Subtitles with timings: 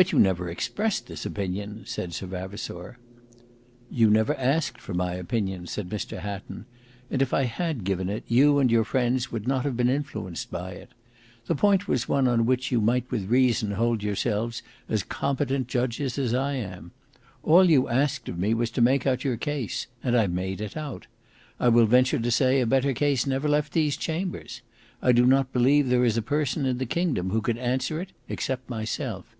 [0.00, 2.96] "But you never expressed this opinion," said Sir Vavasour.
[3.90, 6.64] "You never asked for my opinion," said Mr Hatton;
[7.10, 10.50] "and if I had given it, you and your friends would not have been influenced
[10.50, 10.88] by it.
[11.48, 16.16] The point was one on which you might with reason hold yourselves as competent judges
[16.18, 16.92] as I am.
[17.42, 20.78] All you asked of me was to make out your case, and I made it
[20.78, 21.08] out.
[21.58, 24.62] I will venture to say a better case never left these chambers;
[25.02, 28.12] I do not believe there is a person in the kingdom who could answer it
[28.30, 29.36] except myself.